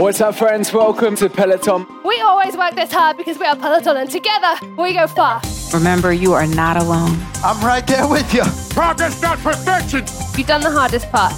[0.00, 0.72] What's up, friends?
[0.72, 1.86] Welcome to Peloton.
[2.06, 5.42] We always work this hard because we are Peloton and together we go far.
[5.74, 7.18] Remember, you are not alone.
[7.44, 8.42] I'm right there with you.
[8.70, 10.06] Progress, not perfection.
[10.38, 11.34] You've done the hardest part.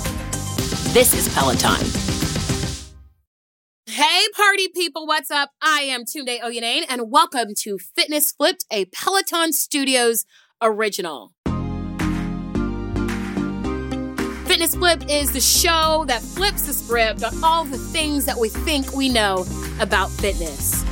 [0.94, 1.74] This is Peloton.
[3.86, 5.50] Hey, party people, what's up?
[5.60, 10.24] I am Tunde Oyeneyin, and welcome to Fitness Flipped, a Peloton Studios
[10.62, 11.32] original.
[14.52, 18.50] Fitness Flip is the show that flips the script on all the things that we
[18.50, 19.46] think we know
[19.80, 20.84] about fitness.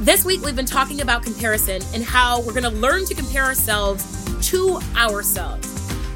[0.00, 3.44] This week, we've been talking about comparison and how we're going to learn to compare
[3.44, 4.04] ourselves
[4.50, 5.68] to ourselves.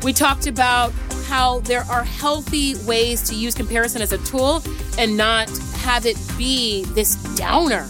[0.03, 0.91] We talked about
[1.29, 4.61] how there are healthy ways to use comparison as a tool
[4.99, 7.87] and not have it be this downer.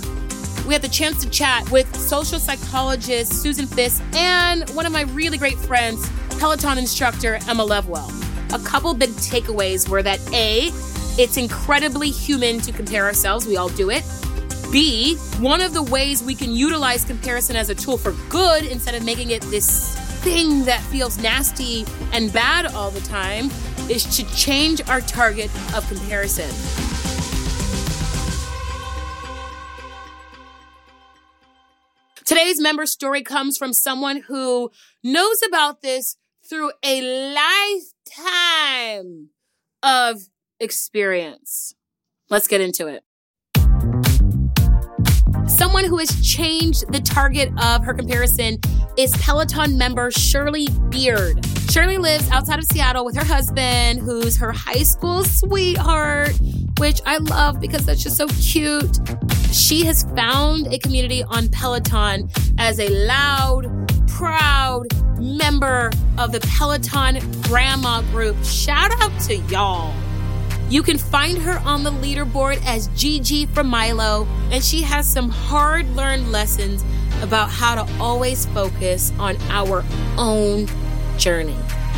[0.66, 5.04] We had the chance to chat with social psychologist Susan Fiske and one of my
[5.04, 8.12] really great friends, Peloton instructor Emma Lovewell
[8.52, 10.70] a couple big takeaways were that A,
[11.20, 13.46] it's incredibly human to compare ourselves.
[13.46, 14.04] We all do it.
[14.70, 18.94] B, one of the ways we can utilize comparison as a tool for good instead
[18.94, 23.50] of making it this thing that feels nasty and bad all the time
[23.90, 26.48] is to change our target of comparison.
[32.24, 34.70] Today's member story comes from someone who
[35.02, 36.16] knows about this
[36.48, 37.34] through a
[38.18, 39.28] lifetime
[39.82, 40.22] of
[40.60, 41.74] experience.
[42.30, 43.04] Let's get into it.
[45.48, 48.58] Someone who has changed the target of her comparison
[48.96, 51.44] is Peloton member Shirley Beard.
[51.70, 56.38] Shirley lives outside of Seattle with her husband, who's her high school sweetheart,
[56.78, 58.98] which I love because that's just so cute.
[59.52, 64.86] She has found a community on Peloton as a loud, proud
[65.20, 68.36] member of the Peloton Grandma Group.
[68.44, 69.94] Shout out to y'all.
[70.70, 75.30] You can find her on the leaderboard as Gigi from Milo, and she has some
[75.30, 76.84] hard learned lessons
[77.22, 79.82] about how to always focus on our
[80.18, 80.68] own
[81.16, 81.56] journey.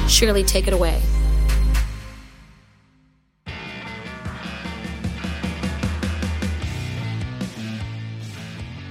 [0.09, 1.01] Shirley, take it away.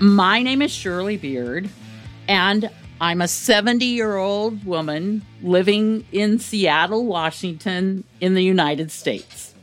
[0.01, 1.69] My name is Shirley Beard,
[2.27, 2.69] and
[3.01, 9.53] I'm a 70 year old woman living in Seattle, Washington, in the United States.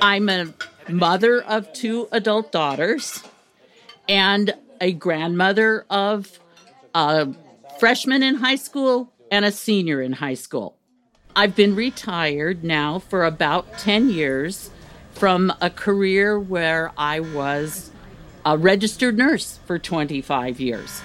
[0.00, 0.54] I'm a
[0.88, 3.22] mother of two adult daughters
[4.08, 6.38] and a grandmother of
[6.94, 7.28] a
[7.78, 10.76] freshman in high school and a senior in high school.
[11.34, 14.70] I've been retired now for about 10 years
[15.12, 17.90] from a career where I was
[18.44, 21.02] a registered nurse for 25 years.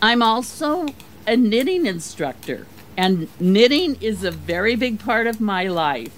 [0.00, 0.86] I'm also
[1.26, 2.66] a knitting instructor,
[2.96, 6.12] and knitting is a very big part of my life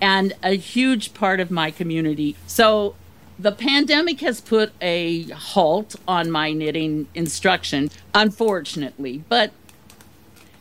[0.00, 2.36] and a huge part of my community.
[2.46, 2.96] So
[3.38, 9.52] the pandemic has put a halt on my knitting instruction, unfortunately, but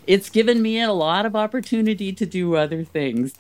[0.08, 3.34] it's given me a lot of opportunity to do other things.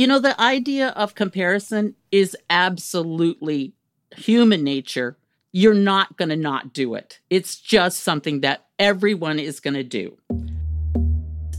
[0.00, 3.74] You know, the idea of comparison is absolutely
[4.16, 5.18] human nature.
[5.52, 7.20] You're not going to not do it.
[7.28, 10.16] It's just something that everyone is going to do.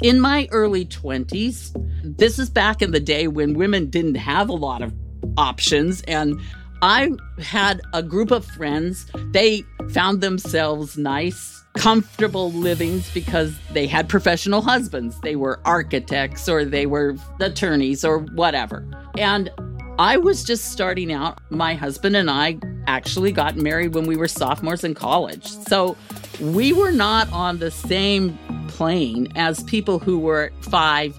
[0.02, 4.54] In my early 20s, this is back in the day when women didn't have a
[4.54, 4.92] lot of
[5.38, 6.42] options and
[6.82, 9.06] I had a group of friends.
[9.32, 15.20] They found themselves nice, comfortable livings because they had professional husbands.
[15.22, 18.84] They were architects or they were attorneys or whatever.
[19.18, 19.52] And
[20.00, 21.40] I was just starting out.
[21.52, 25.46] My husband and I actually got married when we were sophomores in college.
[25.46, 25.96] So
[26.40, 31.16] we were not on the same plane as people who were five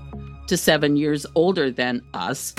[0.48, 2.52] to seven years older than us.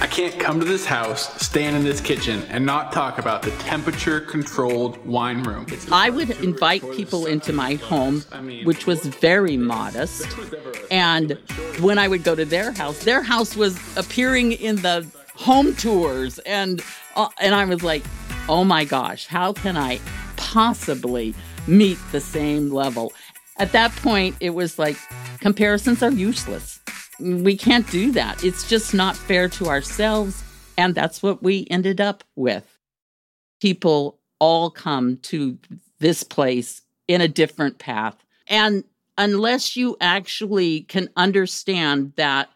[0.00, 3.50] I can't come to this house, stand in this kitchen, and not talk about the
[3.52, 5.66] temperature controlled wine room.
[5.90, 8.20] I would invite people into my home,
[8.62, 10.28] which was very modest.
[10.92, 11.32] And
[11.80, 16.38] when I would go to their house, their house was appearing in the home tours.
[16.40, 16.80] And,
[17.16, 18.04] uh, and I was like,
[18.48, 20.00] oh my gosh, how can I
[20.36, 21.34] possibly
[21.66, 23.12] meet the same level?
[23.56, 24.96] At that point, it was like
[25.40, 26.77] comparisons are useless
[27.20, 28.44] we can't do that.
[28.44, 30.42] It's just not fair to ourselves.
[30.76, 32.78] And that's what we ended up with.
[33.60, 35.58] People all come to
[35.98, 38.16] this place in a different path.
[38.46, 38.84] And
[39.16, 42.48] unless you actually can understand that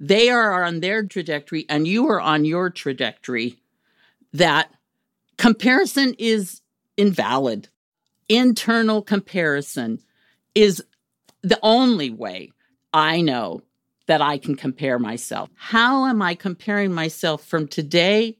[0.00, 3.58] they are on their trajectory and you are on your trajectory,
[4.32, 4.72] that
[5.38, 6.62] comparison is
[6.96, 7.68] invalid.
[8.28, 10.00] Internal comparison
[10.54, 10.82] is
[11.42, 12.50] the only way
[12.92, 13.62] I know
[14.10, 15.50] that I can compare myself.
[15.54, 18.38] How am I comparing myself from today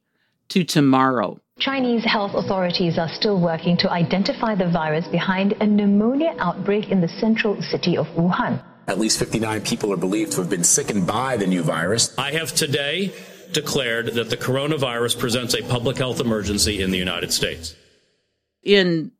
[0.48, 1.38] to tomorrow?
[1.60, 7.00] Chinese health authorities are still working to identify the virus behind a pneumonia outbreak in
[7.00, 8.60] the central city of Wuhan.
[8.88, 12.18] At least 59 people are believed to have been sickened by the new virus.
[12.18, 13.14] I have today
[13.52, 17.76] declared that the coronavirus presents a public health emergency in the United States.
[18.64, 19.12] In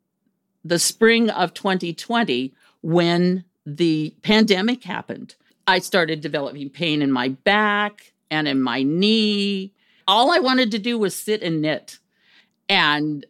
[0.65, 2.53] the spring of 2020,
[2.83, 9.73] when the pandemic happened, I started developing pain in my back and in my knee.
[10.07, 11.99] All I wanted to do was sit and knit.
[12.69, 13.27] And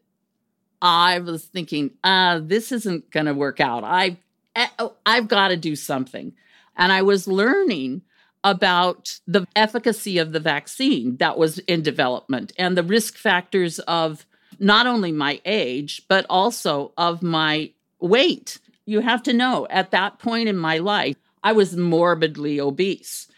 [0.82, 3.84] I was thinking, uh, this isn't going to work out.
[4.56, 6.32] Eh, oh, I've got to do something.
[6.76, 8.02] And I was learning
[8.42, 14.24] about the efficacy of the vaccine that was in development and the risk factors of
[14.58, 18.58] not only my age, but also of my weight.
[18.86, 23.28] You have to know at that point in my life, I was morbidly obese.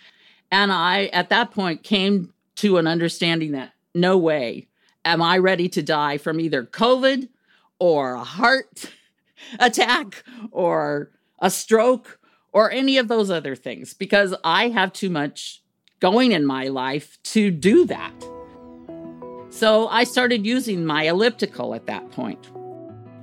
[0.50, 4.68] And I, at that point, came to an understanding that no way
[5.04, 7.28] am I ready to die from either COVID
[7.78, 8.84] or a heart
[9.58, 11.10] attack or
[11.40, 12.18] a stroke
[12.52, 15.62] or any of those other things because I have too much
[16.00, 18.12] going in my life to do that.
[19.50, 22.50] So I started using my elliptical at that point.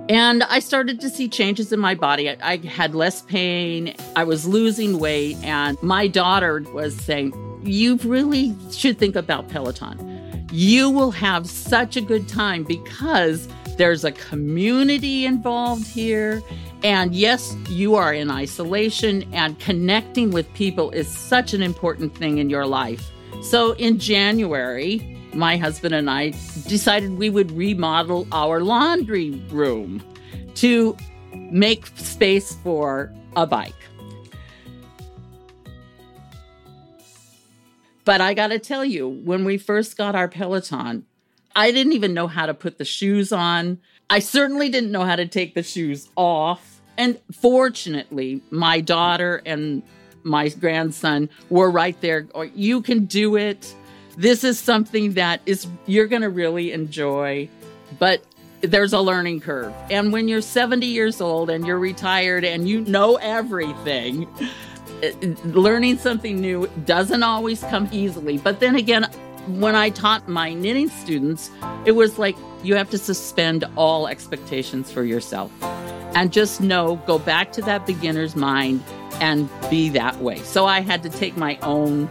[0.10, 2.30] And I started to see changes in my body.
[2.30, 3.96] I, I, had less pain.
[4.16, 5.38] I was losing weight.
[5.44, 7.32] And my daughter was saying,
[7.64, 10.10] You really should think about Peloton
[10.52, 13.48] you will have such a good time because
[13.78, 16.42] there's a community involved here.
[16.84, 22.38] And yes, you are in isolation, and connecting with people is such an important thing
[22.38, 23.12] in your life.
[23.42, 26.32] So in January, my husband and I
[26.68, 30.04] decided we would remodel our laundry room
[30.56, 30.96] to
[31.34, 33.74] make space for a bike.
[38.06, 41.06] But I got to tell you, when we first got our Peloton,
[41.56, 43.80] I didn't even know how to put the shoes on.
[44.10, 46.82] I certainly didn't know how to take the shoes off.
[46.98, 49.84] And fortunately, my daughter and
[50.24, 52.28] my grandson were right there.
[52.34, 53.76] Oh, you can do it.
[54.20, 57.48] This is something that is you're going to really enjoy.
[58.00, 58.22] But
[58.60, 59.74] there's a learning curve.
[59.90, 64.28] And when you're 70 years old and you're retired and you know everything,
[65.02, 65.08] uh,
[65.46, 68.38] learning something new doesn't always come easily.
[68.38, 69.06] But then again,
[69.48, 71.50] when I taught my knitting students,
[71.86, 75.50] it was like you have to suspend all expectations for yourself
[76.14, 78.84] and just know, go back to that beginner's mind
[79.22, 80.40] and be that way.
[80.40, 82.10] So I had to take my own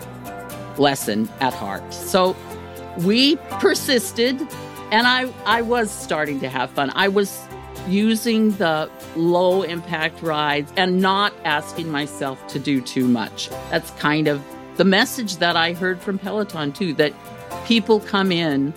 [0.79, 1.93] lesson at heart.
[1.93, 2.37] So
[2.99, 4.41] we persisted
[4.91, 6.91] and I I was starting to have fun.
[6.95, 7.47] I was
[7.87, 13.49] using the low impact rides and not asking myself to do too much.
[13.71, 14.43] That's kind of
[14.77, 17.13] the message that I heard from Peloton too that
[17.67, 18.75] people come in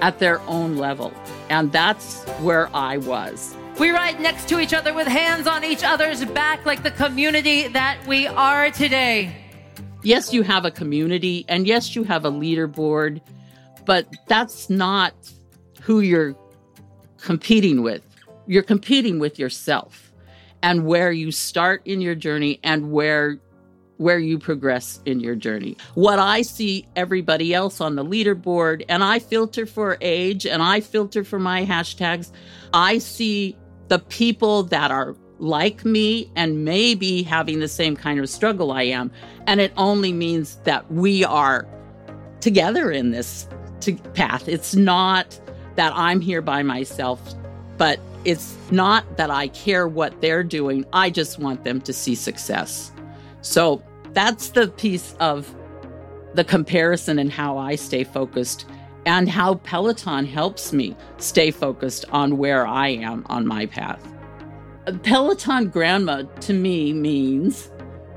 [0.00, 1.12] at their own level.
[1.50, 3.54] And that's where I was.
[3.78, 7.68] We ride next to each other with hands on each other's back like the community
[7.68, 9.43] that we are today.
[10.04, 13.20] Yes, you have a community and yes, you have a leaderboard,
[13.84, 15.14] but that's not
[15.82, 16.36] who you're
[17.18, 18.02] competing with
[18.46, 20.12] you're competing with yourself
[20.62, 23.38] and where you start in your journey and where
[23.96, 25.76] where you progress in your journey.
[25.94, 30.80] What I see everybody else on the leaderboard and I filter for age and I
[30.80, 32.32] filter for my hashtags,
[32.72, 33.56] I see
[33.86, 38.84] the people that are like me and maybe having the same kind of struggle I
[38.84, 39.10] am.
[39.46, 41.66] And it only means that we are
[42.40, 43.46] together in this
[44.14, 44.48] path.
[44.48, 45.38] It's not
[45.76, 47.20] that I'm here by myself,
[47.76, 50.86] but it's not that I care what they're doing.
[50.92, 52.90] I just want them to see success.
[53.42, 53.82] So
[54.12, 55.54] that's the piece of
[56.32, 58.66] the comparison and how I stay focused
[59.06, 64.00] and how Peloton helps me stay focused on where I am on my path.
[65.02, 67.70] Peloton Grandma to me means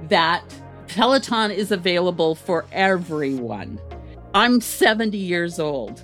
[0.10, 0.44] that
[0.88, 3.80] Peloton is available for everyone.
[4.34, 6.04] I'm 70 years old.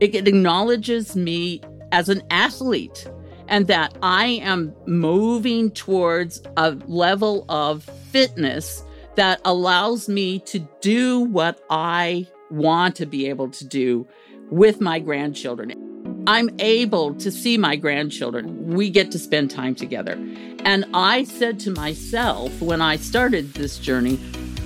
[0.00, 1.60] It acknowledges me
[1.92, 3.08] as an athlete
[3.46, 11.20] and that I am moving towards a level of fitness that allows me to do
[11.20, 14.06] what I want to be able to do
[14.50, 15.89] with my grandchildren.
[16.26, 18.74] I'm able to see my grandchildren.
[18.74, 20.12] We get to spend time together.
[20.64, 24.18] And I said to myself when I started this journey,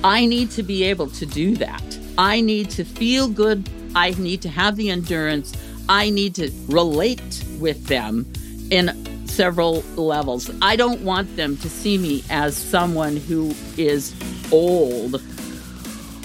[0.03, 1.99] I need to be able to do that.
[2.19, 3.69] I need to feel good.
[3.95, 5.53] I need to have the endurance.
[5.89, 8.31] I need to relate with them
[8.71, 10.51] in several levels.
[10.61, 14.15] I don't want them to see me as someone who is
[14.53, 15.23] old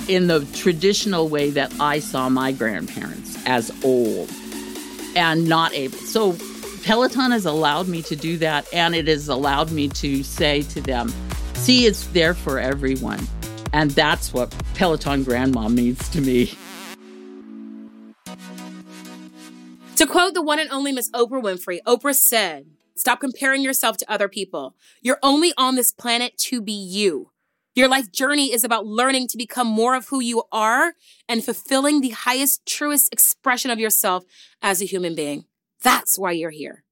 [0.07, 4.29] in the traditional way that I saw my grandparents as old
[5.16, 5.98] and not able.
[5.98, 6.36] So
[6.84, 10.82] Peloton has allowed me to do that, and it has allowed me to say to
[10.82, 11.13] them,
[11.54, 13.28] see, it's there for everyone.
[13.74, 16.54] And that's what Peloton grandma means to me.
[19.98, 24.12] To quote the one and only Miss Oprah Winfrey, Oprah said, Stop comparing yourself to
[24.12, 24.75] other people.
[25.01, 27.32] You're only on this planet to be you.
[27.79, 30.95] Your life journey is about learning to become more of who you are
[31.29, 34.25] and fulfilling the highest, truest expression of yourself
[34.62, 35.45] as a human being.
[35.81, 36.83] That's why you're here.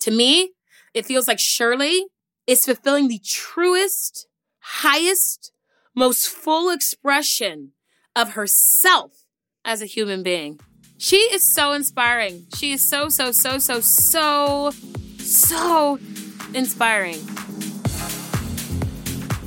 [0.00, 0.52] To me,
[0.94, 2.06] it feels like Shirley
[2.46, 4.26] is fulfilling the truest,
[4.60, 5.52] highest,
[5.94, 7.72] most full expression
[8.16, 9.26] of herself
[9.62, 10.58] as a human being.
[10.96, 12.46] She is so inspiring.
[12.56, 14.70] She is so, so, so, so, so,
[15.18, 15.98] so
[16.54, 17.20] inspiring.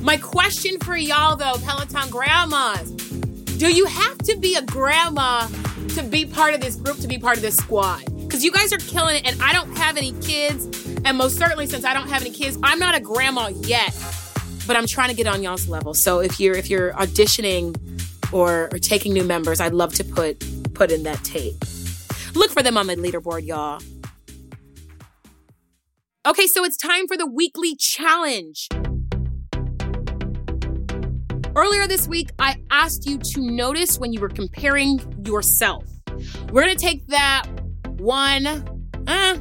[0.00, 2.90] My question for y'all though, Peloton grandmas,
[3.58, 5.48] do you have to be a grandma
[5.94, 8.04] to be part of this group, to be part of this squad?
[8.20, 10.66] Because you guys are killing it, and I don't have any kids,
[11.04, 13.92] and most certainly since I don't have any kids, I'm not a grandma yet.
[14.66, 15.94] But I'm trying to get on y'all's level.
[15.94, 17.76] So if you're if you're auditioning
[18.32, 21.56] or, or taking new members, I'd love to put put in that tape.
[22.34, 23.80] Look for them on the leaderboard, y'all.
[26.26, 28.68] Okay, so it's time for the weekly challenge.
[31.58, 35.84] Earlier this week, I asked you to notice when you were comparing yourself.
[36.52, 37.46] We're going to take that
[37.96, 38.46] one,
[39.08, 39.38] uh,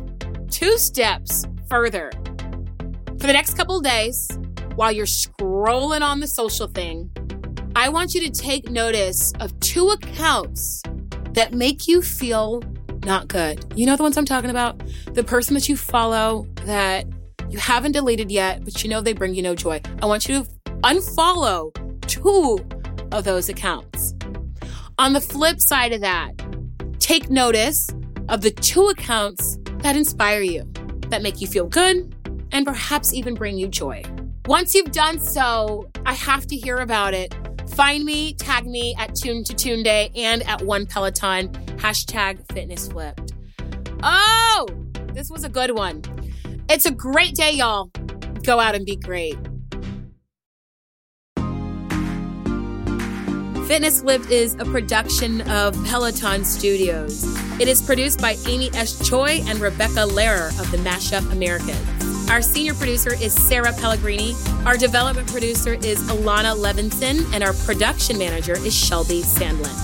[0.49, 2.09] two steps further.
[3.19, 4.31] For the next couple days,
[4.73, 7.11] while you're scrolling on the social thing,
[7.75, 10.81] I want you to take notice of two accounts
[11.33, 12.63] that make you feel
[13.05, 13.63] not good.
[13.75, 14.81] You know the ones I'm talking about?
[15.13, 17.05] The person that you follow that
[17.51, 19.81] you haven't deleted yet, but you know they bring you no joy.
[20.01, 20.49] I want you to
[20.81, 21.71] unfollow
[22.21, 22.59] two
[23.11, 24.13] of those accounts.
[24.97, 26.31] On the flip side of that,
[26.99, 27.89] take notice
[28.29, 30.69] of the two accounts that inspire you,
[31.09, 32.13] that make you feel good,
[32.51, 34.03] and perhaps even bring you joy.
[34.47, 37.35] Once you've done so, I have to hear about it.
[37.71, 43.33] Find me, tag me at Tune to Tunde and at One Peloton, hashtag fitness flipped.
[44.03, 44.67] Oh,
[45.13, 46.01] this was a good one.
[46.69, 47.91] It's a great day, y'all.
[48.43, 49.37] Go out and be great.
[53.67, 57.25] Fitness Flipped is a production of Peloton Studios.
[57.59, 58.97] It is produced by Amy S.
[59.05, 62.29] Choi and Rebecca Lehrer of the Mashup Americans.
[62.29, 64.35] Our senior producer is Sarah Pellegrini.
[64.65, 69.75] Our development producer is Alana Levinson, and our production manager is Shelby Sandlin.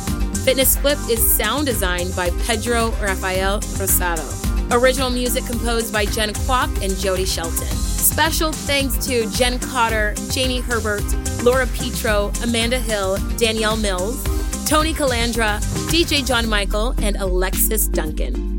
[0.46, 4.72] Fitness Flipped is sound designed by Pedro Rafael Rosado.
[4.72, 7.83] Original music composed by Jen Kwok and Jody Shelton.
[8.13, 11.03] Special thanks to Jen Cotter, Jamie Herbert,
[11.43, 14.24] Laura Petro, Amanda Hill, Danielle Mills,
[14.70, 18.52] Tony Calandra, DJ John Michael, and Alexis Duncan.